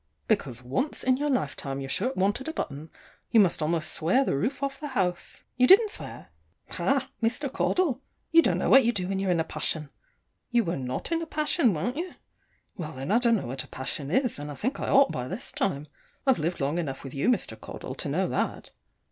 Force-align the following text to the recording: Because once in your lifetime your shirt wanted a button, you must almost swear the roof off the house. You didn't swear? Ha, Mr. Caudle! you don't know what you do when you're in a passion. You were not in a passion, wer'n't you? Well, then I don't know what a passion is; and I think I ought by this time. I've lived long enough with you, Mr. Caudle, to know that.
Because 0.27 0.63
once 0.63 1.03
in 1.03 1.17
your 1.17 1.29
lifetime 1.29 1.79
your 1.79 1.87
shirt 1.91 2.17
wanted 2.17 2.47
a 2.47 2.53
button, 2.53 2.89
you 3.29 3.39
must 3.39 3.61
almost 3.61 3.91
swear 3.91 4.25
the 4.25 4.35
roof 4.35 4.63
off 4.63 4.79
the 4.79 4.87
house. 4.97 5.43
You 5.57 5.67
didn't 5.67 5.91
swear? 5.91 6.29
Ha, 6.71 7.11
Mr. 7.21 7.53
Caudle! 7.53 8.01
you 8.31 8.41
don't 8.41 8.57
know 8.57 8.67
what 8.67 8.83
you 8.83 8.91
do 8.91 9.07
when 9.09 9.19
you're 9.19 9.29
in 9.29 9.39
a 9.39 9.43
passion. 9.43 9.91
You 10.49 10.63
were 10.63 10.75
not 10.75 11.11
in 11.11 11.21
a 11.21 11.27
passion, 11.27 11.71
wer'n't 11.75 11.97
you? 11.97 12.15
Well, 12.75 12.93
then 12.93 13.11
I 13.11 13.19
don't 13.19 13.35
know 13.35 13.45
what 13.45 13.63
a 13.63 13.67
passion 13.67 14.09
is; 14.09 14.39
and 14.39 14.49
I 14.49 14.55
think 14.55 14.79
I 14.79 14.89
ought 14.89 15.11
by 15.11 15.27
this 15.27 15.51
time. 15.51 15.87
I've 16.25 16.39
lived 16.39 16.59
long 16.59 16.79
enough 16.79 17.03
with 17.03 17.13
you, 17.13 17.29
Mr. 17.29 17.55
Caudle, 17.55 17.93
to 17.93 18.09
know 18.09 18.27
that. 18.27 18.71